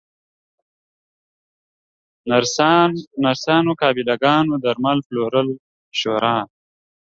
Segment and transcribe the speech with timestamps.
[3.23, 5.63] نرسانو، قابله ګانو، درمل پلورونکو
[5.99, 6.37] شورا